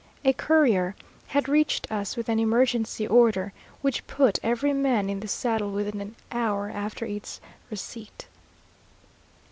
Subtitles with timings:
[0.25, 0.95] A courier
[1.27, 3.53] had reached us with an emergency order,
[3.83, 7.39] which put every man in the saddle within an hour after its
[7.69, 8.25] receipt.